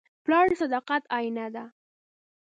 [0.23, 1.65] پلار د صداقت آیینه ده.